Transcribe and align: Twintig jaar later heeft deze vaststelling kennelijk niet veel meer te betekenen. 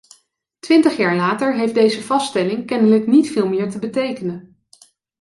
Twintig 0.59 0.97
jaar 0.97 1.15
later 1.15 1.53
heeft 1.55 1.73
deze 1.73 2.01
vaststelling 2.01 2.65
kennelijk 2.65 3.07
niet 3.07 3.31
veel 3.31 3.47
meer 3.49 3.69
te 3.69 3.79
betekenen. 3.79 4.57